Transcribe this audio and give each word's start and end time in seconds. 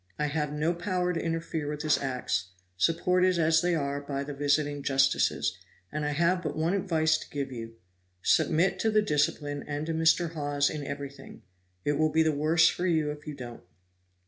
I 0.17 0.25
have 0.25 0.51
no 0.51 0.73
power 0.73 1.13
to 1.13 1.23
interfere 1.23 1.67
with 1.69 1.83
his 1.83 1.99
acts, 1.99 2.47
supported 2.75 3.37
as 3.37 3.61
they 3.61 3.75
are 3.75 4.01
by 4.01 4.23
the 4.23 4.33
visiting 4.33 4.81
justices; 4.81 5.55
and 5.91 6.03
I 6.03 6.09
have 6.09 6.41
but 6.41 6.55
one 6.57 6.73
advice 6.73 7.19
to 7.19 7.29
give 7.29 7.51
you: 7.51 7.75
Submit 8.23 8.79
to 8.79 8.89
the 8.89 9.03
discipline 9.03 9.63
and 9.67 9.85
to 9.85 9.93
Mr. 9.93 10.31
Hawes 10.33 10.71
in 10.71 10.83
everything; 10.83 11.43
it 11.85 11.99
will 11.99 12.09
be 12.09 12.23
the 12.23 12.31
worse 12.31 12.67
for 12.67 12.87
you 12.87 13.11
if 13.11 13.27
you 13.27 13.35
don't." 13.35 13.61